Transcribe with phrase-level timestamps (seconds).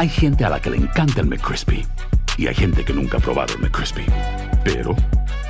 [0.00, 1.86] Hay gente a la que le encanta el McCrispy
[2.38, 4.06] y hay gente que nunca ha probado el McCrispy.
[4.64, 4.96] Pero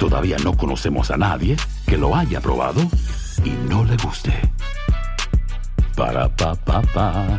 [0.01, 2.81] todavía no conocemos a nadie que lo haya probado
[3.45, 4.33] y no le guste.
[5.97, 7.39] Para pa pa pa.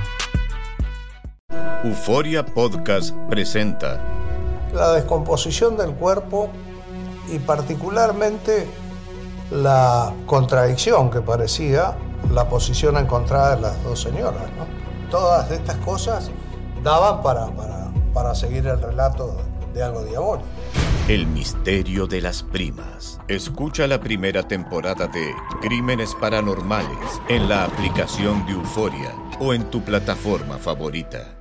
[1.84, 4.00] Euforia Podcast presenta
[4.74, 6.50] la descomposición del cuerpo
[7.30, 8.70] y particularmente
[9.52, 11.94] la contradicción que parecía
[12.32, 14.44] la posición encontrada de las dos señoras.
[14.58, 15.10] ¿no?
[15.10, 16.32] Todas estas cosas
[16.84, 19.38] daban para, para, para seguir el relato
[19.74, 20.48] de algo diabólico.
[21.08, 23.20] El misterio de las primas.
[23.28, 29.82] Escucha la primera temporada de Crímenes Paranormales en la aplicación de Euforia o en tu
[29.82, 31.41] plataforma favorita.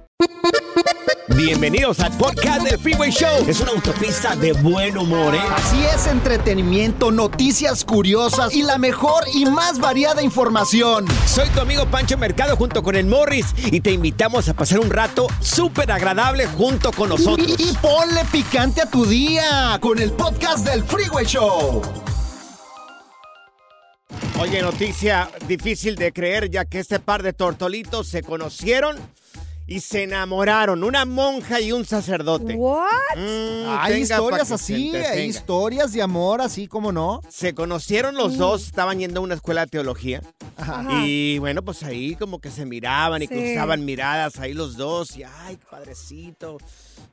[1.36, 3.44] Bienvenidos al podcast del Freeway Show.
[3.46, 5.40] Es una autopista de buen humor, ¿eh?
[5.54, 11.06] Así es, entretenimiento, noticias curiosas y la mejor y más variada información.
[11.26, 14.90] Soy tu amigo Pancho Mercado junto con el Morris y te invitamos a pasar un
[14.90, 17.46] rato súper agradable junto con nosotros.
[17.58, 21.80] Y, y ponle picante a tu día con el podcast del Freeway Show.
[24.40, 28.96] Oye, noticia difícil de creer ya que este par de tortolitos se conocieron
[29.70, 32.54] y se enamoraron, una monja y un sacerdote.
[32.56, 32.88] What?
[33.16, 37.22] Mm, Hay historias así, hay historias de amor así como no.
[37.28, 40.22] Se conocieron los dos, estaban yendo a una escuela de teología.
[40.56, 40.84] Ajá.
[41.06, 43.34] Y bueno, pues ahí como que se miraban y Sí.
[43.34, 45.16] cruzaban miradas ahí los dos.
[45.16, 46.58] Y ay, padrecito,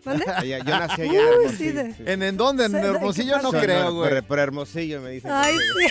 [0.04, 0.26] ¿Mande?
[0.36, 1.96] Allá- Yo nací allá en Uy, sí, de-.
[2.06, 2.66] ¿En, en dónde?
[2.66, 3.42] ¿En Hermosillo?
[3.42, 4.22] No creo, Por- güey.
[4.22, 5.32] Por, Hermosillo me dicen.
[5.32, 5.88] Ay, sí.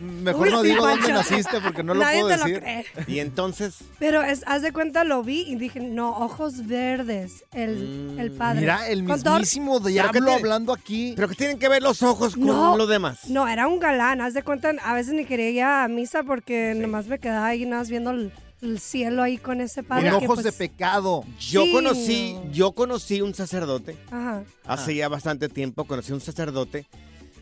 [0.00, 2.54] Mejor Uy, no sí, digo dónde naciste porque no lo Nadie puedo te decir.
[2.54, 2.86] lo cree.
[3.08, 8.16] Y entonces, Pero es, haz de cuenta, lo vi y dije, no, ojos verdes, el,
[8.18, 8.60] el padre.
[8.60, 11.12] Mira, el Con mismísimo que diablo tiene- hablando aquí.
[11.16, 13.28] ¿pero qué tienen que ver los ojos con No, lo demás?
[13.28, 14.20] No, era un galán.
[14.20, 17.64] Haz de cuenta, a veces ni quería ir a misa porque nomás me quedaba ahí
[17.64, 18.32] nada más viendo el,
[18.62, 20.10] el cielo ahí con ese padre.
[20.10, 21.24] Con que, ojos de pues, pecado.
[21.40, 22.52] Yo Sí, conocí, no.
[22.52, 24.42] yo conocí un sacerdote Ajá.
[24.66, 26.86] hace ya bastante tiempo, conocí un sacerdote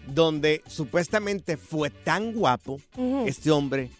[0.06, 2.80] donde supuestamente fue tan guapo
[3.26, 3.90] este hombre,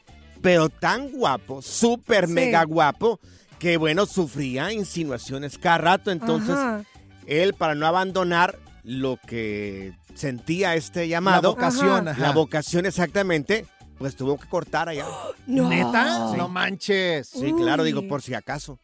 [0.43, 2.33] pero tan guapo, súper Sí.
[2.33, 3.19] mega guapo,
[3.59, 6.11] que bueno, sufría insinuaciones cada rato.
[6.11, 6.85] Entonces, Ajá.
[7.27, 12.09] él para no abandonar lo que sentía este La llamado, vocación.
[12.09, 12.11] Ajá.
[12.13, 12.21] ajá.
[12.21, 13.67] la vocación exactamente,
[13.99, 15.07] pues tuvo que cortar allá.
[15.47, 15.69] No.
[15.69, 16.29] ¿Neta?
[16.31, 16.37] Sí.
[16.37, 17.29] No manches.
[17.29, 18.79] Sí, claro, digo, por si acaso.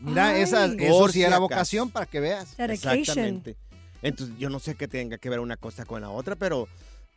[0.00, 0.42] Mira, Ay.
[0.42, 1.40] esa, eso Por sí si era acaso.
[1.42, 2.56] vocación para que veas.
[2.56, 2.98] Dedication.
[2.98, 3.56] Exactamente.
[4.04, 6.68] Entonces, yo no sé qué tenga que ver una cosa con la otra, pero,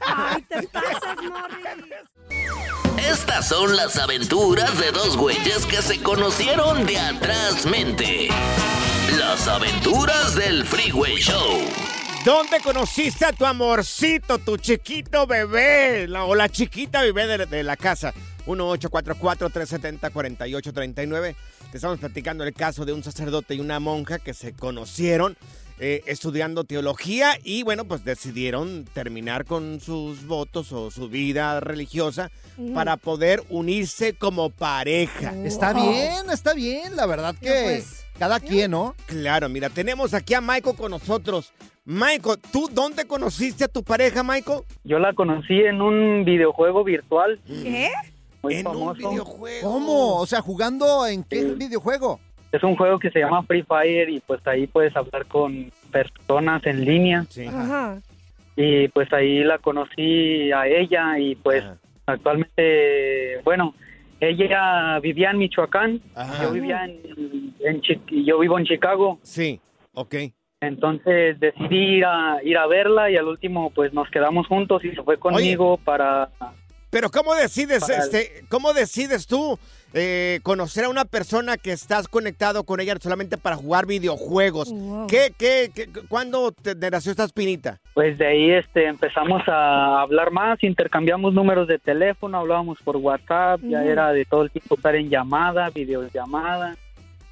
[0.06, 1.66] Ay, te pasas, Morris.
[3.10, 8.28] Estas son las aventuras de dos güeyes que se conocieron de atrás mente.
[9.18, 11.58] Las aventuras del Freeway Show.
[12.24, 17.62] ¿Dónde conociste a tu amorcito, tu chiquito bebé la- o la chiquita bebé de, de
[17.62, 18.12] la casa?
[18.46, 21.34] 1-844-370-4839.
[21.70, 25.38] Te estamos platicando el caso de un sacerdote y una monja que se conocieron
[25.82, 32.30] eh, estudiando teología y bueno, pues decidieron terminar con sus votos o su vida religiosa
[32.74, 35.32] para poder unirse como pareja.
[35.42, 36.96] Está bien, está bien.
[36.96, 38.94] La verdad que pues, cada quien, ¿no?
[39.06, 41.54] Claro, mira, tenemos aquí a Michael con nosotros.
[41.86, 44.60] Michael, ¿tú dónde conociste a tu pareja, Michael?
[44.84, 47.88] Yo la conocí en un videojuego virtual ¿Qué?
[48.42, 49.10] Muy en un famoso.
[49.10, 49.72] videojuego.
[49.72, 50.16] ¿Cómo?
[50.16, 52.20] O sea, jugando en qué videojuego?
[52.52, 56.64] Es un juego que se llama Free Fire y pues ahí puedes hablar con personas
[56.66, 57.46] en línea Sí.
[57.46, 58.00] Ajá.
[58.56, 61.76] y pues ahí la conocí a ella y pues Ajá.
[62.06, 63.74] actualmente, bueno,
[64.20, 66.42] ella vivía en Michoacán, Ajá.
[66.42, 67.80] yo vivía en, en
[68.24, 69.60] yo vivo en Chicago, Sí,
[69.94, 70.14] ok.
[70.60, 74.90] entonces decidí ir a, ir a verla y al último pues nos quedamos juntos y
[74.90, 76.28] se fue conmigo para
[76.90, 79.58] Pero ¿cómo decides, Para- este, cómo decides tú
[79.94, 84.70] eh, conocer a una persona que estás conectado con ella solamente para jugar videojuegos?
[84.72, 85.06] Wow.
[85.06, 87.78] ¿Qué, qué, qué, cuándo te nació esta espinita?
[87.94, 93.60] Pues de ahí este empezamos a hablar más, intercambiamos números de teléfono, hablábamos por WhatsApp,
[93.62, 96.76] ya era de todo el tiempo estar en llamada, videollamada.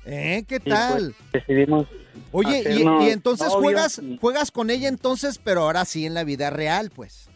[0.06, 0.44] ¿Eh?
[0.48, 1.14] ¿Qué y, tal?
[1.32, 1.86] pues, decidimos
[2.32, 2.62] Oye,
[3.02, 7.28] y, entonces juegas, juegas con ella entonces, pero ahora sí en la vida real, pues.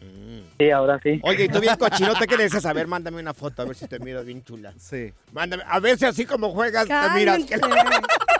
[0.59, 1.19] Sí, ahora sí.
[1.23, 3.75] Oye, y tú bien cochinote que le dices, a ver, mándame una foto, a ver
[3.75, 4.73] si te miras bien chula.
[4.77, 5.11] Sí.
[5.31, 7.39] Mándame, a ver si así como juegas, te miras.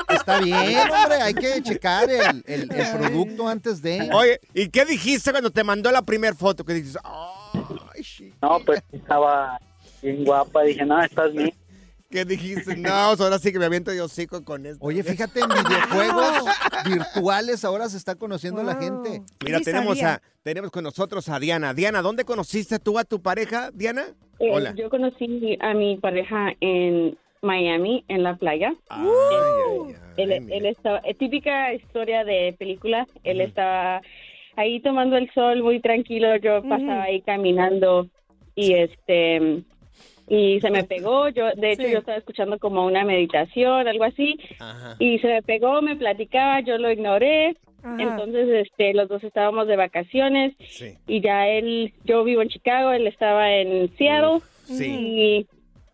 [0.09, 4.09] Está bien, hombre, hay que checar el, el- el producto antes de...
[4.13, 6.63] Oye, ¿y qué dijiste cuando te mandó la primera foto?
[6.63, 8.33] Que dices, ay.
[8.41, 9.59] No, pues estaba
[10.01, 11.53] bien guapa, dije, no, estás bien.
[12.13, 12.77] ¿Qué dijiste?
[12.77, 14.85] No, ahora sí que me aviento yo hocico con esto.
[14.85, 16.43] Oye, fíjate, en videojuegos
[16.85, 18.81] virtuales ahora se está conociendo la Wow.
[18.83, 19.21] gente.
[19.43, 20.13] Mira, tenemos, sabía.
[20.15, 21.73] a, tenemos con nosotros a Diana.
[21.73, 24.03] Diana, ¿dónde conociste tú a tu pareja, Diana?
[24.37, 24.75] Eh, Hola.
[24.75, 28.75] Yo conocí a mi pareja en Miami, en la playa.
[28.89, 30.55] Ay, ay, ay, Él, mira.
[30.57, 34.01] él estaba, eh, típica historia de película, él estaba
[34.55, 38.07] ahí tomando el sol muy tranquilo, yo pasaba ahí caminando
[38.55, 39.63] y este
[40.35, 41.91] y se me pegó, yo de hecho Sí.
[41.91, 44.95] yo estaba escuchando como una meditación, algo así, Ajá.
[44.99, 48.01] y se me pegó, me platicaba, yo lo ignoré, Ajá.
[48.01, 50.93] entonces este los dos estábamos de vacaciones Sí.
[51.07, 54.85] y ya él, yo vivo en Chicago, él estaba en Seattle Sí.
[54.89, 55.47] y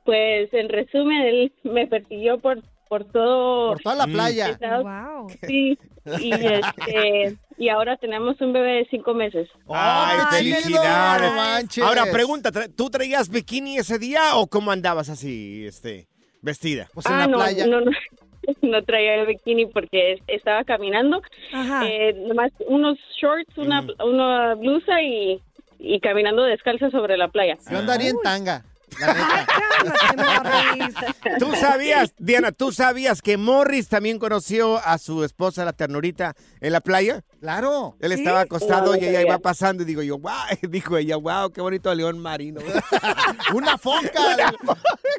[0.06, 4.57] pues en resumen él me persiguió por por todo Por toda la playa.
[4.81, 5.30] Wow.
[5.47, 5.77] Sí,
[6.21, 9.47] y este y ahora tenemos un bebé de cinco meses.
[9.67, 11.30] Ay, ¡Oh, qué felicidades.
[11.30, 11.83] No manches.
[11.83, 16.07] Ahora, pregunta, ¿tra- ¿tú traías bikini ese día o cómo andabas así, este,
[16.42, 16.87] vestida?
[16.94, 17.68] Pues en ah, la no, playa.
[17.68, 17.92] no, no,
[18.61, 21.21] no traía el bikini porque es- estaba caminando,
[21.54, 21.85] Ajá.
[21.87, 25.42] eh, nomás unos shorts, una, una blusa y,
[25.80, 27.57] y caminando descalza sobre la playa.
[27.69, 28.63] Yo andaría en tanga,
[29.01, 29.47] la neta.
[31.39, 36.71] ¿Tú sabías, Diana, tú sabías que Morris también conoció a su esposa, la ternurita, en
[36.73, 37.21] la playa?
[37.40, 37.96] Claro.
[38.00, 38.19] Él ¿Sí?
[38.19, 40.31] estaba acostado y ella iba pasando y digo yo, wow,
[40.69, 42.62] dijo ella, wow, qué bonito león marino.
[43.54, 44.10] Una foca.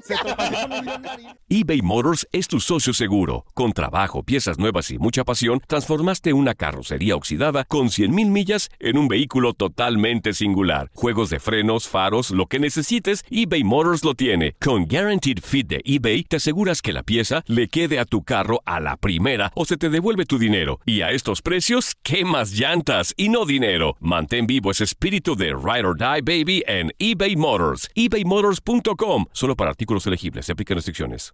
[0.03, 1.37] Se con un león marino.
[1.49, 3.45] eBay Motors es tu socio seguro.
[3.55, 8.99] Con trabajo, piezas nuevas y mucha pasión, transformaste una carrocería oxidada con 100.000 millas en
[8.99, 10.91] un vehículo totalmente singular.
[10.95, 14.57] Juegos de frenos, faros, lo que necesites, eBay Motors lo tiene.
[14.61, 18.61] Con Guaranteed Fit de eBay, te aseguras que la pieza le quede a tu carro
[18.65, 20.81] a la primera o se te devuelve tu dinero.
[20.85, 23.97] Y a estos precios, ¿qué más llantas y no dinero?
[24.01, 27.89] Mantén vivo ese espíritu de Ride or Die Baby en eBay Motors.
[27.95, 29.27] ebaymotors.com.
[29.33, 30.47] Solo para artículos elegibles.
[30.47, 31.33] Se aplican restricciones.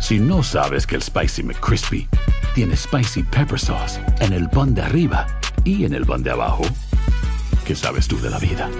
[0.00, 2.08] Si no sabes que el Spicy McCrispy
[2.54, 5.26] tiene Spicy Pepper Sauce en el pan de arriba
[5.64, 6.62] y en el pan de abajo,
[7.66, 8.70] ¿qué sabes tú de la vida?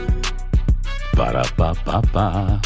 [1.16, 2.60] Para, pa, pa, pa.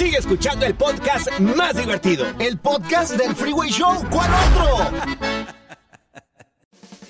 [0.00, 2.24] Sigue escuchando el podcast más divertido.
[2.38, 4.02] El podcast del Freeway Show.
[4.10, 4.90] ¿Cuál otro?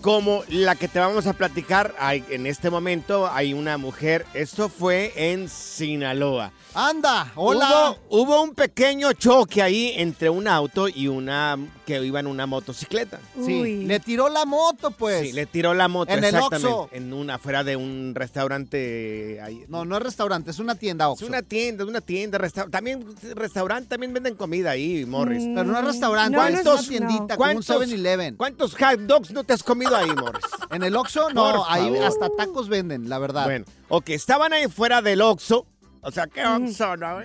[0.00, 4.24] Como la que te vamos a platicar hay- en este momento, hay una mujer.
[4.32, 6.52] Esto fue en Sinaloa.
[6.72, 7.94] Anda, hola.
[8.08, 12.46] Hubo, hubo un pequeño choque ahí entre un auto y una que iba en una
[12.46, 13.18] motocicleta.
[13.46, 13.84] Sí, Uy.
[13.86, 15.22] le tiró la moto, pues.
[15.28, 16.66] Sí, le tiró la moto En el exactamente.
[16.68, 16.88] Oxxo.
[16.94, 19.64] En una, afuera de un restaurante ahí.
[19.68, 21.26] No, no es restaurante, es una tienda, Es Oxxo.
[21.26, 25.44] una tienda, es una tienda, resta- también restaurante, también venden comida ahí, Morris.
[25.44, 26.86] Mm, Pero no es restaurante, no, es no, una no.
[26.88, 28.36] tiendita como un ¿Cuántos- 7-Eleven.
[28.36, 30.44] ¿Cuántos hot dogs no te has comido ahí, Morris?
[30.70, 32.04] En el Oxxo, no, Por ahí favor.
[32.04, 33.44] hasta tacos venden, la verdad.
[33.44, 35.64] Bueno, ok, estaban ahí fuera del Oxxo.
[36.02, 37.20] O sea, ¿qué Oxxo, no?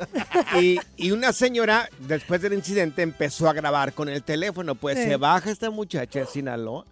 [0.60, 4.74] y, y una señora, después del incidente, empezó a grabar con el teléfono.
[4.74, 5.04] Pues Sí.
[5.04, 6.84] se baja esta muchacha de Sinaloa,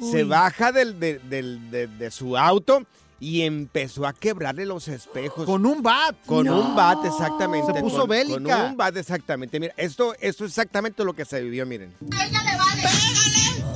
[0.00, 2.84] se baja del, de, del- de- de su auto
[3.18, 5.46] y empezó a quebrarle los espejos.
[5.46, 6.14] Con un bat.
[6.26, 6.60] Con No.
[6.60, 7.72] un bat, exactamente.
[7.72, 8.34] Se puso con, bélica.
[8.38, 9.58] Con un bat, exactamente.
[9.58, 11.94] Mira, esto, esto es exactamente lo que se vivió, miren.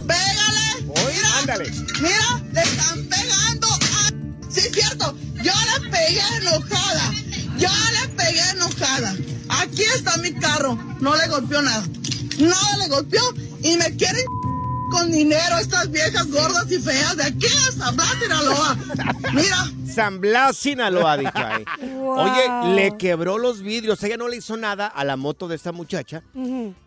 [0.06, 1.70] Pégale, Ándale.
[2.00, 3.66] mira, le están pegando.
[3.66, 5.14] a- Sí, es cierto,
[5.50, 7.12] yo le pegué enojada.
[7.58, 9.14] Yo le pegué enojada.
[9.48, 10.78] Aquí está mi carro.
[11.00, 11.84] No le golpeó nada.
[12.38, 13.20] Nada le golpeó
[13.62, 14.24] y me quieren
[14.90, 18.76] con dinero estas viejas gordas y feas de aquí a San Blas, Sinaloa.
[19.34, 21.64] Mira, San Blas, Sinaloa, dijo ahí.
[21.92, 22.18] Wow.
[22.18, 24.02] Oye, le quebró los vidrios.
[24.02, 26.22] Ella no le hizo nada a la moto de esta muchacha,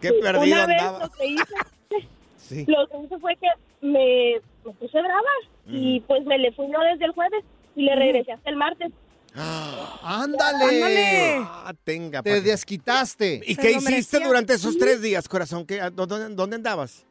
[0.00, 1.04] Qué perdido Una vez andaba.
[1.06, 1.54] lo que hice,
[2.38, 2.64] Sí.
[2.66, 3.48] lo que hice fue que
[3.82, 5.28] me, me puse brava
[5.66, 7.44] y pues me le fui no desde el jueves
[7.76, 8.90] y le regresé hasta el martes.
[10.02, 11.36] ¡Ándale!
[11.42, 12.22] Ah, tenga.
[12.22, 13.40] Te que- desquitaste.
[13.46, 14.26] ¿Y Se qué hiciste merecía.
[14.26, 15.66] durante esos tres días, corazón?
[15.66, 17.06] ¿Qué, dónde, ¿Dónde andabas?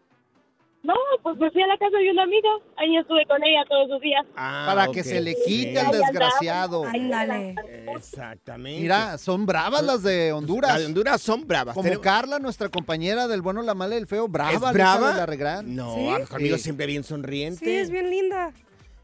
[0.82, 0.94] No,
[1.24, 2.50] pues me fui a la casa de una amiga.
[2.78, 4.26] Ahí estuve con ella todos los días.
[4.34, 5.06] Para que ok.
[5.06, 5.78] se le quite Sí.
[5.78, 6.86] al desgraciado.
[6.86, 7.56] Ándale.
[7.96, 8.82] Exactamente.
[8.82, 10.72] Mira, son bravas las de Honduras.
[10.72, 11.74] Las de Honduras son bravas.
[11.74, 14.52] Como Tenemos- Carla, nuestra compañera del bueno, la mala y el feo, brava.
[14.54, 15.14] ¿Es brava?
[15.16, 15.62] de la.
[15.76, 16.08] No, ¿Sí?
[16.10, 16.64] ah, conmigo Sí.
[16.64, 17.64] siempre bien sonriente.
[17.64, 18.54] Sí, es bien linda.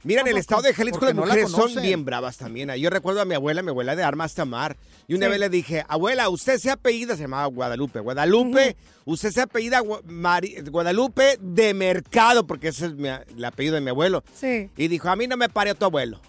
[0.05, 1.83] Mira, en el estado de Jalisco las no la mujeres son conocen.
[1.83, 2.71] bien bravas también.
[2.75, 4.77] Yo recuerdo a mi abuela, mi abuela de Armas Tamar.
[5.07, 5.31] Y una Sí.
[5.31, 7.99] vez le dije, abuela, usted se apellida, se llamaba Guadalupe.
[7.99, 13.89] Guadalupe, usted se apellida Guadalupe de Mercado, porque ese es mi- el apellido de mi
[13.89, 14.23] abuelo.
[14.33, 14.69] Sí.
[14.77, 16.19] Y dijo, a mí no me pare tu abuelo.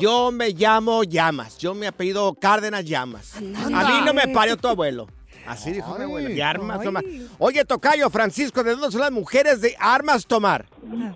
[0.00, 1.58] Yo me llamo Llamas.
[1.58, 3.34] Yo me apellido Cárdenas Llamas.
[3.36, 5.08] A mí no me pare tu abuelo.
[5.46, 6.34] Así dijo mi.
[6.34, 6.84] De Armas Ay.
[6.86, 7.04] Tomar.
[7.38, 10.66] Oye, Tocayo, Francisco, ¿de dónde son las mujeres de Armas Tomar?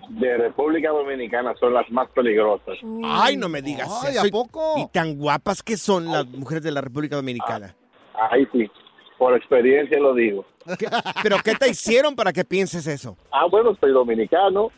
[0.09, 2.77] de República Dominicana son las más peligrosas.
[3.05, 4.27] Ay, no me digas Ay, eso.
[4.27, 4.73] ¿a poco?
[4.77, 7.75] Y tan guapas que son las mujeres de la República Dominicana.
[8.31, 8.69] Ahí sí,
[9.17, 10.45] por experiencia lo digo.
[10.77, 10.87] ¿Qué-
[11.23, 13.17] ¿Pero qué te hicieron para que pienses eso?
[13.31, 14.69] Ah, bueno, soy dominicano,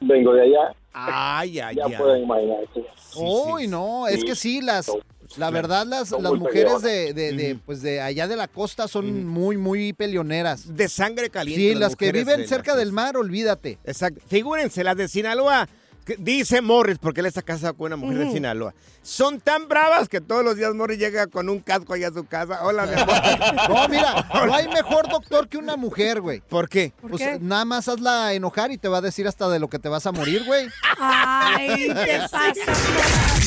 [0.00, 1.94] vengo de allá, Ay, ay, ya ay.
[1.96, 2.84] pueden imaginarse.
[3.16, 4.26] Uy, no, es Sí.
[4.26, 4.90] que sí, las,
[5.38, 9.26] la verdad, las, las mujeres de, de, de, pues de allá de la costa son
[9.26, 10.76] muy, muy peleoneras.
[10.76, 11.72] De sangre caliente.
[11.72, 13.78] Sí, las que mujeres viven de cerca la- del mar, olvídate.
[13.84, 14.20] Exacto.
[14.28, 15.72] Figúrense, las de Sinaloa, que
[16.18, 18.74] dice Morris, porque él está casado con una mujer de Sinaloa.
[19.02, 22.24] Son tan bravas que todos los días Morris llega con un casco allá a su
[22.26, 22.60] casa.
[22.64, 23.14] Hola, mi amor.
[23.70, 26.40] No, mira, no hay mejor doctor que una mujer, güey.
[26.40, 26.92] ¿Por qué?
[27.00, 27.38] ¿Por Pues qué?
[27.40, 30.06] nada más hazla enojar y te va a decir hasta de lo que te vas
[30.06, 30.66] a morir, güey.
[30.98, 32.72] Ay, te pasa.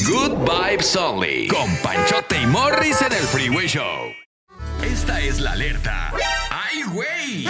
[0.08, 1.48] Good Vibes Only.
[1.48, 4.12] Con Panchote y Morris en el Freeway Show.
[4.84, 6.12] Esta es la alerta.
[6.50, 7.48] ¡Ay, güey!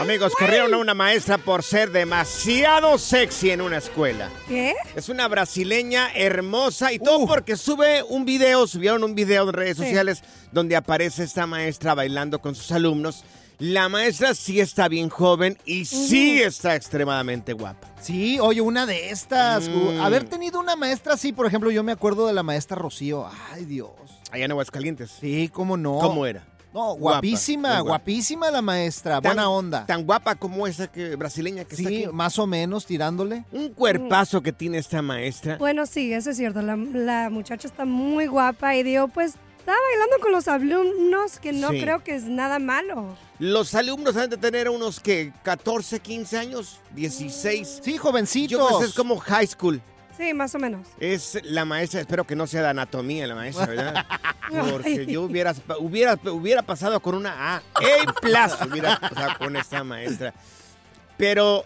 [0.00, 4.30] Amigos, corrieron a una maestra por ser demasiado sexy en una escuela.
[4.46, 4.74] ¿Qué?
[4.94, 9.76] Es una brasileña hermosa y todo porque sube un video, subieron un video en redes
[9.76, 9.82] Sí.
[9.84, 13.24] sociales donde aparece esta maestra bailando con sus alumnos.
[13.58, 17.92] La maestra sí está bien joven y sí está extremadamente guapa.
[18.00, 19.68] Sí, oye, una de estas.
[19.68, 19.74] Mm.
[19.98, 23.28] u- Haber tenido una maestra así, por ejemplo, yo me acuerdo de la maestra Rocío.
[23.52, 23.90] Ay, Dios.
[24.30, 25.10] Allá en Aguascalientes.
[25.20, 25.98] Sí, cómo no.
[25.98, 26.46] ¿Cómo era?
[26.78, 27.82] No, guapísima, guapa.
[27.82, 29.84] guapísima la maestra, Tan- buena onda.
[29.86, 32.12] Tan guapa como esa que brasileña que está Sí, aquí.
[32.14, 33.44] más o menos tirándole.
[33.50, 35.56] Un cuerpazo que tiene esta maestra.
[35.58, 36.62] Bueno, sí, eso es cierto.
[36.62, 41.52] La, la muchacha está muy guapa y digo, pues, estaba bailando con los alumnos, que
[41.52, 41.80] no Sí.
[41.80, 43.16] creo que es nada malo.
[43.40, 47.80] Los alumnos han de tener unos que 14, 15 años, 16.
[47.82, 48.50] Sí, jovencitos.
[48.58, 49.82] Yo creo que es como high school.
[50.18, 50.86] Sí, más o menos.
[50.98, 54.06] Es la maestra, espero que no sea de anatomía la maestra, ¿verdad?
[54.72, 57.56] Porque yo hubiera, hubiera, hubiera pasado con una A.
[57.56, 60.34] A plus hubiera pasado con esta maestra.
[61.16, 61.64] Pero,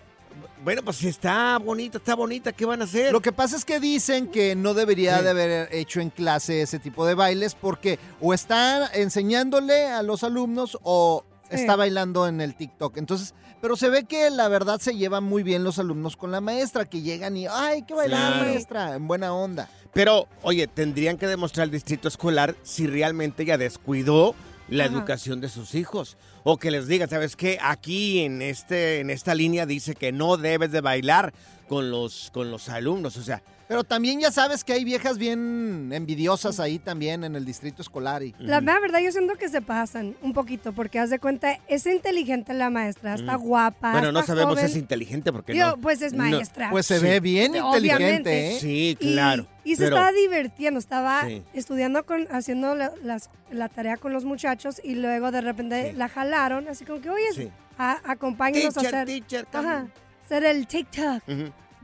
[0.63, 3.13] bueno, pues si está bonita, está bonita, ¿qué van a hacer?
[3.13, 5.25] Lo que pasa es que dicen que no debería Sí.
[5.25, 10.25] de haber hecho en clase ese tipo de bailes porque o está enseñándole a los
[10.25, 11.25] alumnos o.
[11.53, 12.97] está bailando en el TikTok.
[12.97, 16.41] Entonces, pero se ve que la verdad se llevan muy bien los alumnos con la
[16.41, 18.45] maestra, que llegan y, ay, hay que bailar, Claro.
[18.51, 19.69] maestra, en buena onda.
[19.93, 24.35] Pero, oye, tendrían que demostrar al distrito escolar si realmente ella descuidó
[24.69, 24.95] la Ajá.
[24.95, 26.17] educación de sus hijos.
[26.45, 27.59] O que les diga, ¿sabes qué?
[27.63, 31.33] Aquí en, este, en esta línea dice que no debes de bailar
[31.69, 33.17] con los, con los alumnos.
[33.17, 37.45] O sea, Pero también ya sabes que hay viejas bien envidiosas ahí también en el
[37.47, 38.23] distrito escolar.
[38.23, 38.35] Y...
[38.39, 42.53] La verdad, yo siento que se pasan un poquito, porque haz de cuenta, es inteligente
[42.53, 43.93] la maestra, está guapa.
[43.93, 45.77] Bueno, no sabemos si es inteligente porque no.
[45.79, 46.71] pues es no- maestra.
[46.71, 47.05] Pues se Sí.
[47.05, 47.77] ve bien Obviamente.
[47.87, 48.59] inteligente, ¿eh?
[48.61, 49.47] Sí, claro.
[49.65, 51.43] Y, se pero- estaba divirtiendo, estaba Sí.
[51.55, 55.97] estudiando, con, haciendo la, las- la tarea con los muchachos y luego de repente Sí.
[55.97, 57.49] la así como que, oye, Sí.
[57.79, 59.87] a- acompáñenos Teacher, a hacer, teacher, ajá,
[60.25, 61.23] hacer el TikTok.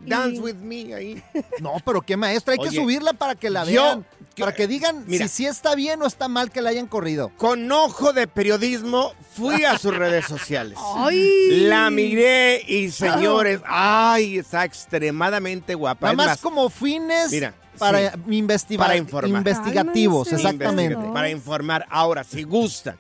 [0.01, 1.23] Dance Y- with me ahí.
[1.61, 4.07] No, pero qué maestra, hay Oye, que subirla para que la yo- vean.
[4.37, 5.27] que- para que digan mira.
[5.27, 7.33] si sí está bien o está mal que la hayan corrido.
[7.37, 10.79] Con ojo de periodismo fui a sus redes sociales.
[10.97, 11.63] ¡Ay!
[11.63, 16.07] La miré y señores, ay, está extremadamente guapa.
[16.07, 18.19] Nada más más, como fines Mira, para sí.
[18.31, 19.39] investigar, Para informar.
[19.39, 20.97] investigativos, exactamente.
[21.13, 21.85] Para informar.
[21.91, 22.97] Ahora, si gustan,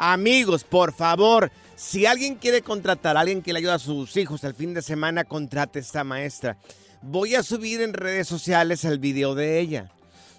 [0.00, 4.42] amigos, por favor, si alguien quiere contratar a alguien que le ayude a sus hijos
[4.44, 6.56] el fin de semana, contrate a esta maestra.
[7.02, 9.90] Voy a subir en redes sociales el video de ella.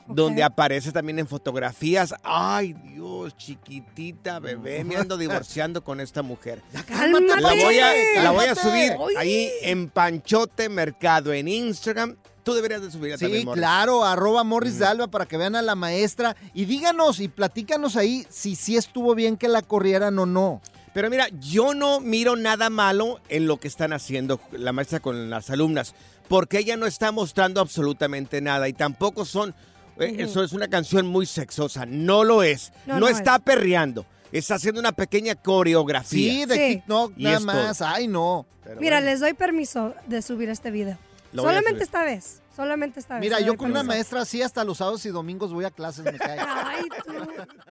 [0.08, 2.14] donde aparece también en fotografías.
[2.24, 6.62] Ay, Dios, chiquitita, bebé, me ando divorciando con esta mujer.
[6.86, 7.40] Cálmate.
[7.40, 12.18] La voy a, la voy a subir ahí en Panchote Mercado en Instagram.
[12.44, 13.60] Tú deberías de subirla Sí, también, Morris.
[13.62, 17.96] claro, arroba Morris de Alba para que vean a la maestra y díganos y platícanos
[17.96, 20.62] ahí si sí estuvo bien que la corrieran o no.
[20.94, 25.30] Pero mira, yo no miro nada malo en lo que están haciendo la maestra con
[25.30, 25.94] las alumnas,
[26.28, 29.56] porque ella no está mostrando absolutamente nada y tampoco son,
[30.00, 33.42] eh, eso es una canción muy sexosa, no lo es, No, no, no está es.
[33.42, 36.32] perreando, está haciendo una pequeña coreografía.
[36.34, 36.76] Sí, de Sí.
[36.76, 37.82] TikTok Y nada más.
[37.82, 38.46] Ay, no.
[38.64, 39.12] Pero Mira, bueno.
[39.12, 40.98] les doy permiso de subir este video.
[41.34, 42.41] Solamente esta vez.
[42.56, 43.22] Solamente esta vez.
[43.22, 46.18] Mira, yo con una maestra así hasta los sábados y domingos voy a clases, me
[46.18, 46.38] cae.
[46.48, 47.14] Ay, tú.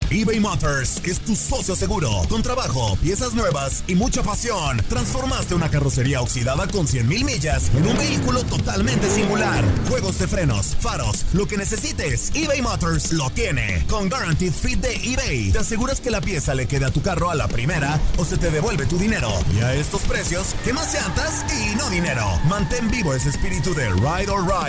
[0.09, 2.09] eBay Motors es tu socio seguro.
[2.29, 7.85] Con trabajo, piezas nuevas y mucha pasión, transformaste una carrocería oxidada con 100.000 millas en
[7.85, 9.63] un vehículo totalmente singular.
[9.89, 13.85] Juegos de frenos, faros, lo que necesites, eBay Motors lo tiene.
[13.89, 17.29] Con Guaranteed Fit de eBay, te aseguras que la pieza le quede a tu carro
[17.29, 19.29] a la primera o se te devuelve tu dinero.
[19.53, 22.25] Y a estos precios, ¿qué más llantas y no dinero?
[22.47, 24.68] Mantén vivo ese espíritu de Ride or Ride,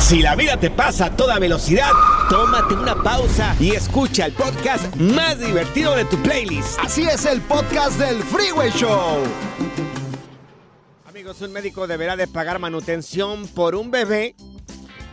[0.00, 1.90] Si la vida te pasa a toda velocidad,
[2.30, 6.78] tómate una pausa y escucha el podcast más divertido de tu playlist.
[6.78, 9.24] Así es el podcast del Freeway Show.
[11.08, 14.36] Amigos, un médico deberá de pagar manutención por un bebé.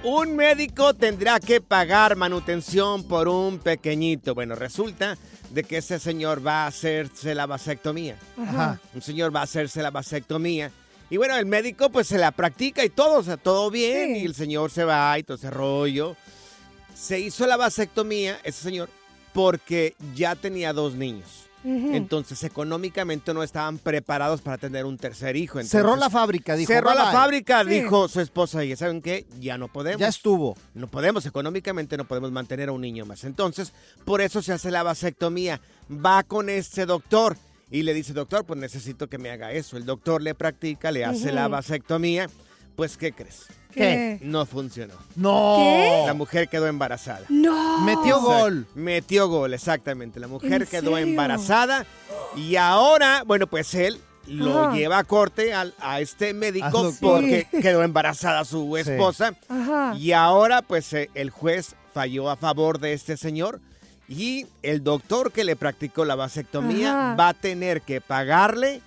[0.03, 4.35] Un médico tendrá que pagar manutención por un pequeñito.
[4.35, 5.17] Bueno, resulta
[5.49, 8.17] de que ese señor va a hacerse la vasectomía.
[8.37, 8.79] Ajá.
[8.93, 10.71] Un señor va a hacerse la vasectomía.
[11.13, 14.15] Y bueno, el médico pues se la practica y todo, o sea, todo bien.
[14.15, 14.21] Sí.
[14.21, 16.15] Y el señor se va y todo ese rollo.
[16.95, 18.89] Se hizo la vasectomía, ese señor,
[19.31, 21.29] porque ya tenía dos niños.
[21.63, 25.59] Entonces, económicamente no estaban preparados para tener un tercer hijo.
[25.59, 26.73] Entonces, Cerró la fábrica, dijo.
[26.73, 27.13] Cerró "Bye, la bye".
[27.13, 27.69] fábrica, Sí.
[27.69, 28.65] dijo su esposa.
[28.65, 29.27] Y ¿saben qué?
[29.39, 29.99] Ya no podemos.
[30.01, 30.57] Ya estuvo.
[30.73, 33.23] No podemos, económicamente no podemos mantener a un niño más.
[33.23, 33.71] Entonces,
[34.03, 35.61] por eso se hace la vasectomía.
[35.89, 37.37] Va con este doctor
[37.71, 39.77] y le dice, doctor, pues necesito que me haga eso.
[39.77, 42.29] El doctor le practica, le hace la vasectomía.
[42.75, 43.45] Pues, ¿qué crees?
[43.71, 44.19] ¿Qué?
[44.23, 44.93] No funcionó.
[45.15, 45.55] No.
[45.59, 46.03] ¿Qué?
[46.07, 47.25] La mujer quedó embarazada.
[47.29, 47.81] No.
[47.81, 48.67] Metió gol.
[48.75, 50.19] Metió gol, exactamente.
[50.19, 50.97] La mujer ¿En quedó serio?
[50.97, 51.85] embarazada
[52.35, 54.75] y ahora, bueno, pues él lo Ajá.
[54.75, 58.89] lleva a corte al- a este médico porque quedó embarazada su Sí.
[58.91, 59.35] esposa.
[59.49, 59.95] Ajá.
[59.97, 63.59] Y ahora, pues eh, el juez falló a favor de este señor
[64.07, 67.15] y el doctor que le practicó la vasectomía Ajá.
[67.15, 68.81] va a tener que pagarle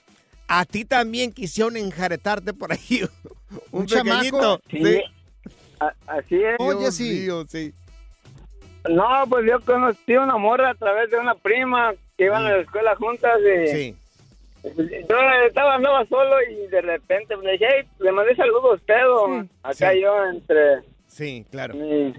[0.49, 3.07] a ti también quisieron enjaretarte por ahí.
[3.71, 4.19] Un, ¿Un chamaco?
[4.19, 4.61] pequeñito.
[4.69, 5.01] Sí.
[5.87, 6.57] A- así es.
[6.57, 7.73] Dios mío, sí.
[8.89, 12.57] No, pues yo conocí una morra a través de una prima que iban a la
[12.61, 13.95] escuela juntas y Sí.
[14.63, 15.15] yo
[15.47, 19.45] estaba andaba solo y de repente le dije, hey, le mandé saludos, pedo.
[19.63, 20.01] Acá Sí.
[20.01, 21.75] yo entre Sí, claro.
[21.75, 22.13] mi-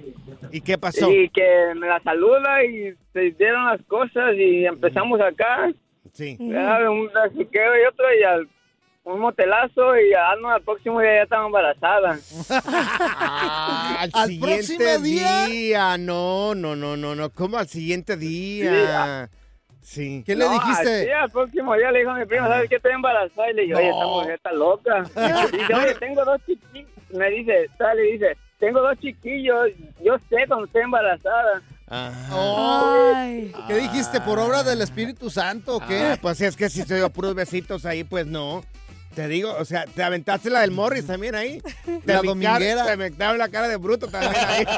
[0.53, 1.11] ¿Y qué pasó?
[1.11, 5.71] y que me la saluda y se dieron las cosas y empezamos acá.
[6.13, 6.37] Sí.
[6.41, 8.49] Ya, un besuqueo y otro y al
[9.05, 12.19] un motelazo y ya no, al próximo día ya estaba embarazada.
[12.51, 15.47] Ah, al, Al siguiente día?
[15.47, 15.99] día.
[15.99, 17.31] No, no, no, no, no.
[17.31, 18.19] ¿Cómo al siguiente Sí,
[18.63, 19.29] día?
[19.83, 20.25] Sí.
[20.35, 22.77] No, así, al próximo día le dijo a mi prima, ¿sabes qué?
[22.77, 23.51] Estoy embarazada.
[23.51, 25.05] Y le dije, oye, esta mujer está loca.
[25.53, 26.91] Y dice, oye, tengo dos chiquillos.
[27.11, 29.69] Me dice, sale y dice, tengo dos chiquillos.
[30.03, 31.63] Yo sé cuando estoy embarazada.
[31.87, 33.53] Ay.
[33.69, 34.21] ¿Qué dijiste?
[34.23, 36.13] ¿Por obra del Espíritu Santo o qué?
[36.15, 38.63] Ah, pues es que si se dio puros besitos ahí, pues no.
[39.15, 41.61] Te digo, o sea, te aventaste la del Morris también ahí.
[41.61, 41.73] Te
[42.13, 42.85] La aventaron- dominguera.
[42.85, 44.65] Te aventaron la cara de bruto también ahí.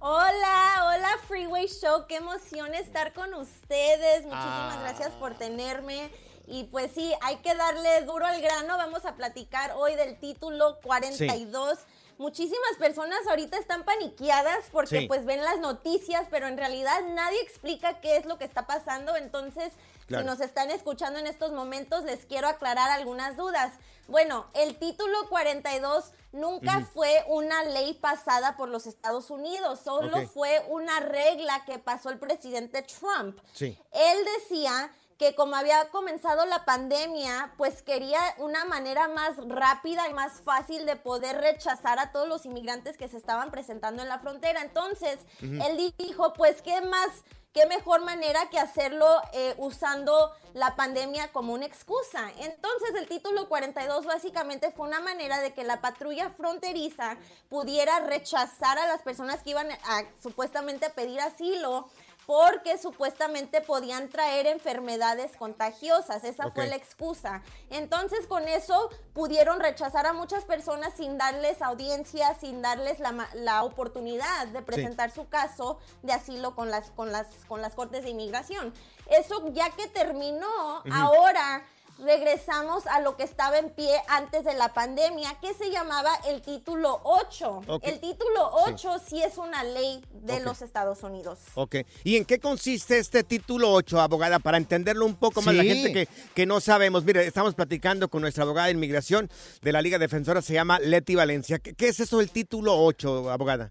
[0.00, 4.24] Hola, hola Freeway Show, qué emoción estar con ustedes.
[4.24, 4.80] Muchísimas Ah.
[4.82, 6.10] gracias por tenerme.
[6.48, 8.76] Y pues sí, hay que darle duro al grano.
[8.76, 11.78] Vamos a platicar hoy del título 42.
[12.18, 15.06] Muchísimas personas ahorita están paniqueadas porque Sí.
[15.06, 19.16] pues ven las noticias, pero en realidad nadie explica qué es lo que está pasando.
[19.16, 19.72] Entonces,
[20.06, 20.22] Claro.
[20.24, 23.72] si nos están escuchando en estos momentos, les quiero aclarar algunas dudas.
[24.08, 26.86] Bueno, el título 42 nunca Ujú.
[26.92, 32.18] fue una ley pasada por los Estados Unidos, solo fue una regla que pasó el
[32.18, 33.38] presidente Trump.
[33.52, 33.78] Sí.
[33.92, 40.14] Él decía que como había comenzado la pandemia, pues quería una manera más rápida y
[40.14, 44.18] más fácil de poder rechazar a todos los inmigrantes que se estaban presentando en la
[44.18, 44.62] frontera.
[44.62, 47.08] Entonces, él dijo, pues, ¿qué más?
[47.52, 52.30] ¿Qué mejor manera que hacerlo eh, usando la pandemia como una excusa?
[52.38, 57.18] Entonces el título 42 básicamente fue una manera de que la patrulla fronteriza
[57.50, 61.90] pudiera rechazar a las personas que iban a supuestamente pedir asilo
[62.26, 66.24] porque supuestamente podían traer enfermedades contagiosas.
[66.24, 67.42] Esa fue la excusa.
[67.70, 73.64] Entonces, con eso pudieron rechazar a muchas personas sin darles audiencia, sin darles la, la
[73.64, 78.10] oportunidad de presentar su caso de asilo con las, con las, con las cortes de
[78.10, 78.72] inmigración.
[79.06, 81.64] Eso ya que terminó, ahora
[82.02, 86.42] regresamos a lo que estaba en pie antes de la pandemia, que se llamaba el
[86.42, 87.62] título 8.
[87.66, 87.82] Ok.
[87.86, 91.38] El título 8 sí, es una ley de los Estados Unidos.
[91.54, 91.76] Ok.
[92.04, 94.38] ¿Y en qué consiste este título 8, abogada?
[94.38, 97.04] Para entenderlo un poco más, la gente que, que no sabemos.
[97.04, 99.30] Mire, estamos platicando con nuestra abogada de inmigración
[99.62, 101.58] de la Liga Defensora, se llama Leti Valencia.
[101.58, 103.68] ¿Qué, qué es eso del título 8, abogada?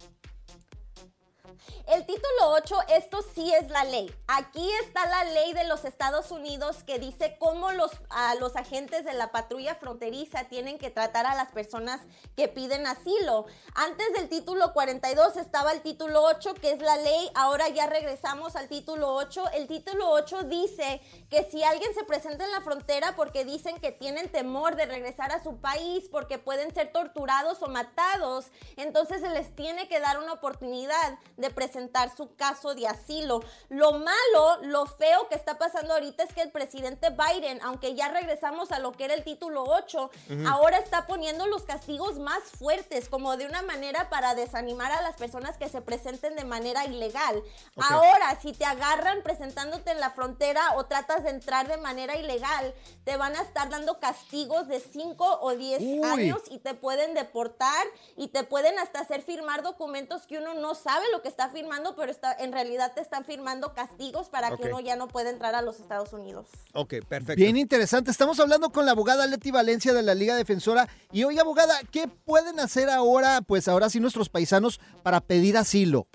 [1.92, 4.10] El título 8, esto sí es la ley.
[4.28, 9.04] Aquí está la ley de los Estados Unidos que dice cómo los, a los agentes
[9.04, 12.00] de la patrulla fronteriza tienen que tratar a las personas
[12.38, 13.46] que piden asilo.
[13.76, 17.30] Antes del título 42 estaba el título 8, que es la ley.
[17.36, 19.50] Ahora ya regresamos al título 8.
[19.54, 23.92] El título 8 dice que si alguien se presenta en la frontera porque dicen que
[23.92, 28.46] tienen temor de regresar a su país, porque pueden ser torturados o matados,
[28.78, 33.42] entonces se les tiene que dar una oportunidad de presentar presentar su caso de asilo.
[33.70, 38.10] Lo malo, lo feo que está pasando ahorita es que el presidente Biden, aunque ya
[38.10, 40.48] regresamos a lo que era el título 8, Ujú.
[40.48, 45.16] ahora está poniendo los castigos más fuertes, como de una manera para desanimar a las
[45.16, 47.38] personas que se presenten de manera ilegal.
[47.76, 47.84] Ok.
[47.90, 52.76] Ahora, si te agarran presentándote en la frontera o tratas de entrar de manera ilegal,
[53.06, 56.02] te van a estar dando castigos de 5 o 10 Uy.
[56.04, 60.76] años y te pueden deportar y te pueden hasta hacer firmar documentos que uno no
[60.76, 64.68] sabe lo que está firmando, pero está, en realidad te están firmando castigos para que
[64.68, 66.48] uno ya no pueda entrar a los Estados Unidos.
[66.74, 67.36] Ok, perfecto.
[67.36, 68.12] Bien interesante.
[68.12, 70.88] Estamos hablando con la abogada Leti Valencia de la Liga Defensora.
[71.12, 76.08] Y oye, abogada, ¿qué pueden hacer ahora, pues ahora sí nuestros paisanos para pedir asilo?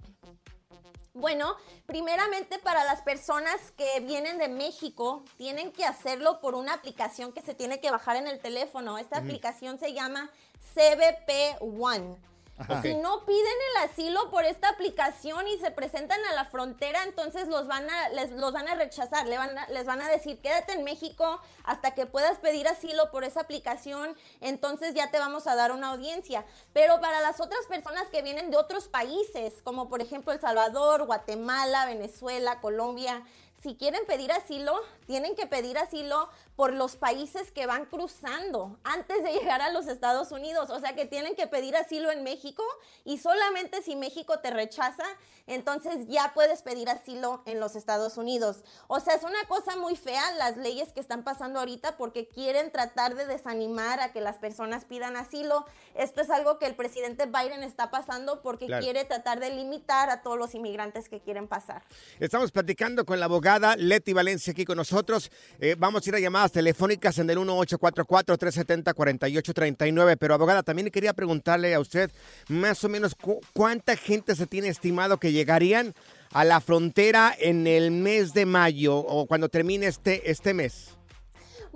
[1.14, 7.32] Bueno, primeramente para las personas que vienen de México, tienen que hacerlo por una aplicación
[7.32, 8.98] que se tiene que bajar en el teléfono.
[8.98, 10.30] Esta aplicación se llama
[10.74, 12.16] CBP One.
[12.58, 12.80] Ajá.
[12.80, 13.44] Si no piden
[13.76, 18.08] el asilo por esta aplicación y se presentan a la frontera, entonces los van a,
[18.10, 19.26] les, los van a rechazar.
[19.26, 23.10] Le van a- les van a decir, quédate en México hasta que puedas pedir asilo
[23.10, 26.44] por esa aplicación, entonces ya te vamos a dar una audiencia.
[26.72, 31.04] Pero para las otras personas que vienen de otros países, como por ejemplo El Salvador,
[31.04, 33.22] Guatemala, Venezuela, Colombia,
[33.62, 34.74] si quieren pedir asilo,
[35.06, 39.88] tienen que pedir asilo por los países que van cruzando antes de llegar a los
[39.88, 40.70] Estados Unidos.
[40.70, 42.62] O sea que tienen que pedir asilo en México
[43.04, 45.04] y solamente si México te rechaza,
[45.46, 48.64] entonces ya puedes pedir asilo en los Estados Unidos.
[48.88, 52.70] O sea, es una cosa muy fea las leyes que están pasando ahorita porque quieren
[52.70, 55.64] tratar de desanimar a que las personas pidan asilo.
[55.94, 58.82] Esto es algo que el presidente Biden está pasando porque Claro.
[58.82, 61.82] quiere tratar de limitar a todos los inmigrantes que quieren pasar.
[62.18, 63.45] Estamos platicando con la abogada
[63.76, 65.30] Leti Valencia aquí con nosotros.
[65.60, 70.16] Eh, vamos a ir a llamadas telefónicas en el 1844-370-4839.
[70.18, 72.10] Pero abogada, también quería preguntarle a usted
[72.48, 75.94] más o menos cu- cuánta gente se tiene estimado que llegarían
[76.32, 80.95] a la frontera en el mes de mayo o cuando termine este, este mes.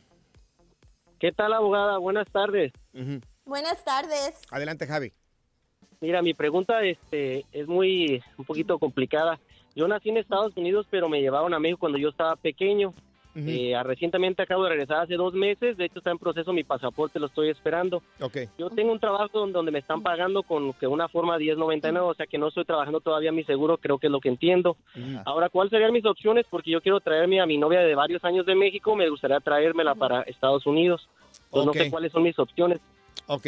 [1.24, 1.96] ¿Qué tal, abogada?
[1.96, 2.70] Buenas tardes.
[3.46, 4.42] Buenas tardes.
[4.50, 5.10] Adelante, Javi.
[6.02, 9.40] Mira, mi pregunta este, es muy, un poquito complicada.
[9.74, 12.92] Yo nací en Estados Unidos, pero me llevaron a México cuando yo estaba pequeño.
[13.36, 15.76] Eh, recientemente acabo de regresar hace dos meses.
[15.76, 18.02] De hecho, está en proceso mi pasaporte, lo estoy esperando.
[18.20, 18.36] Ok.
[18.58, 22.14] Yo tengo un trabajo donde, donde me están pagando con que una forma 1099, o
[22.14, 24.76] sea que no estoy trabajando todavía mi seguro, creo que es lo que entiendo.
[25.24, 26.46] Ahora, ¿cuáles serían mis opciones?
[26.48, 29.94] Porque yo quiero traerme a mi novia de varios años de México, me gustaría traérmela
[29.94, 31.08] para Estados Unidos.
[31.50, 31.74] Pues Ok.
[31.74, 32.80] no sé cuáles son mis opciones.
[33.26, 33.46] Ok.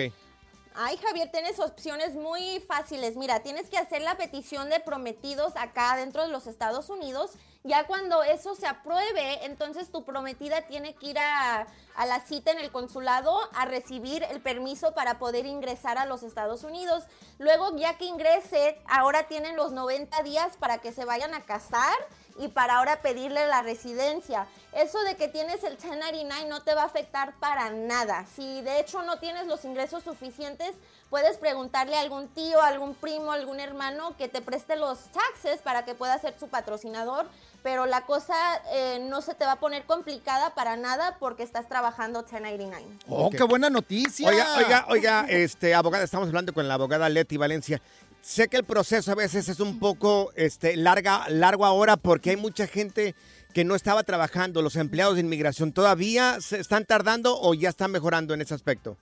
[0.78, 3.16] Ay, Javier, tienes opciones muy fáciles.
[3.16, 7.30] Mira, tienes que hacer la petición de prometidos acá dentro de los Estados Unidos.
[7.66, 11.66] Ya cuando eso se apruebe, entonces tu prometida tiene que ir a,
[12.06, 16.62] la cita en el consulado a recibir el permiso para poder ingresar a los Estados
[16.62, 17.02] Unidos.
[17.38, 21.96] Luego, ya que ingrese, ahora tienen los 90 días para que se vayan a casar
[22.38, 24.46] y para ahora pedirle la residencia.
[24.72, 28.26] Eso de que tienes el 1099 no te va a afectar para nada.
[28.26, 30.72] Si de hecho no tienes los ingresos suficientes,
[31.08, 35.84] puedes preguntarle a algún tío, algún primo, algún hermano que te preste los taxes para
[35.84, 37.26] que pueda ser su patrocinador.
[37.62, 38.34] Pero la cosa
[38.72, 42.86] eh, no se te va a poner complicada para nada porque estás trabajando 1099.
[43.08, 44.28] Oh, qué buena noticia.
[44.28, 47.82] Oiga, oiga, oiga, este, abogada, estamos hablando con la abogada Leti Valencia.
[48.20, 52.36] Sé que el proceso a veces es un poco este, larga, largo ahora porque hay
[52.36, 53.14] mucha gente
[53.54, 55.72] que no estaba trabajando, los empleados de inmigración.
[55.72, 58.96] ¿Todavía se están tardando o ya están mejorando en ese aspecto?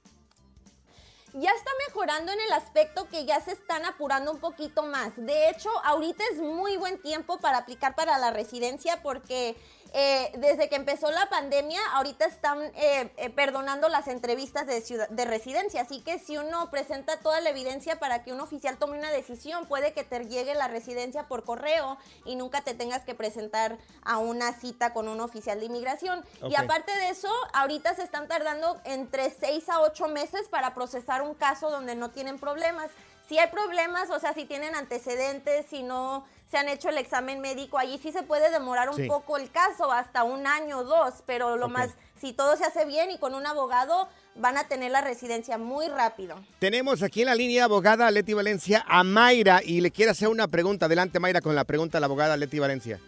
[1.35, 5.11] Ya está mejorando en el aspecto que ya se están apurando un poquito más.
[5.16, 9.57] De hecho, ahorita es muy buen tiempo para aplicar para la residencia porque
[9.96, 15.09] eh, desde que empezó la pandemia, ahorita están eh, eh, perdonando las entrevistas de, ciudad-
[15.09, 15.83] de residencia.
[15.83, 19.66] Así que si uno presenta toda la evidencia para que un oficial tome una decisión,
[19.66, 24.18] puede que te llegue la residencia por correo y nunca te tengas que presentar a
[24.18, 26.24] una cita con un oficial de inmigración.
[26.50, 31.22] Y aparte de eso, ahorita se están tardando entre 6 a 8 meses para procesar
[31.22, 32.90] un caso donde no tienen problemas.
[33.28, 37.40] Si hay problemas, o sea, si tienen antecedentes, si no se han hecho el examen
[37.40, 39.07] médico, allí sí se puede demorar un Sí.
[39.09, 41.90] poco el caso, hasta un año o dos, pero lo más,
[42.20, 45.88] si todo se hace bien y con un abogado, van a tener la residencia muy
[45.88, 46.36] rápido.
[46.59, 50.49] Tenemos aquí en la línea abogada Leti Valencia a Mayra y le quiere hacer una
[50.49, 50.86] pregunta.
[50.86, 52.99] Adelante, Mayra, con la pregunta a la abogada Leti Valencia.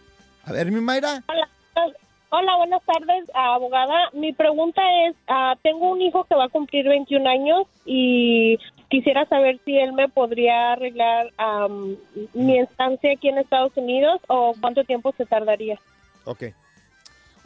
[0.45, 1.23] A ver, mi Mayra.
[1.27, 1.49] Hola,
[2.29, 4.09] hola, buenas tardes, abogada.
[4.13, 8.57] Mi pregunta es, ah, tengo un hijo que va a cumplir 21 años y
[8.89, 11.97] quisiera saber si él me podría arreglar am,
[12.33, 15.79] mi estancia aquí en Estados Unidos o cuánto tiempo se tardaría.
[16.25, 16.43] Ok.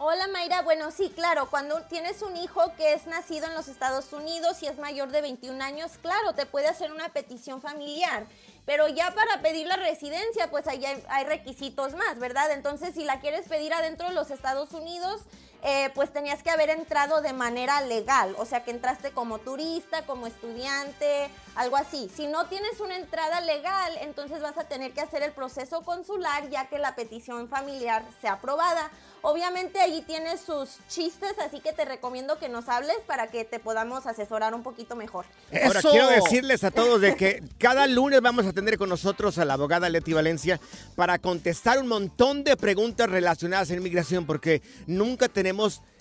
[0.04, 4.12] Hola Mayra, bueno sí, claro, cuando tienes un hijo que es nacido en los Estados
[4.14, 8.26] Unidos y es mayor de 21 años, claro, te puede hacer una petición familiar,
[8.66, 12.52] pero ya para pedir la residencia, pues ahí hay, hay requisitos más, ¿verdad?
[12.52, 15.22] Entonces, si la quieres pedir adentro de los Estados Unidos,
[15.64, 20.06] eh, pues tenías que haber entrado de manera legal, o sea que entraste como turista,
[20.06, 22.10] como estudiante, algo así.
[22.16, 26.50] Si no tienes una entrada legal, entonces vas a tener que hacer el proceso consular
[26.50, 28.90] ya que la petición familiar sea aprobada.
[29.24, 33.60] Obviamente allí tienes sus chistes, así que te recomiendo que nos hables para que te
[33.60, 35.26] podamos asesorar un poquito mejor.
[35.64, 39.46] Ahora quiero decirles a todos de que cada lunes vamos a tener con nosotros a
[39.46, 40.60] la abogada Leti Valencia
[40.96, 45.51] para contestar un montón de preguntas relacionadas a inmigración porque nunca tenemos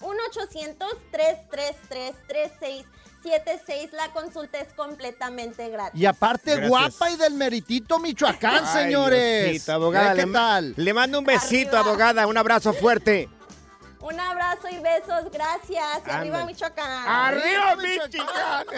[3.24, 3.92] 1-800-333-3676.
[3.94, 6.02] La consulta es completamente gratis.
[6.02, 6.70] Y aparte, Gracias.
[6.70, 9.46] guapa y del meritito Michoacán, Ay, señores.
[9.52, 10.74] Diosito, abogada, ¿Eh, ¿Qué le, tal?
[10.76, 12.28] le mando un besito, abogada.
[12.28, 13.30] Un abrazo fuerte.
[14.02, 16.02] Un abrazo y besos, gracias.
[16.06, 16.46] Y arriba.
[16.46, 17.08] Michoacán.
[17.08, 18.66] ¡Arriba, Michoacán!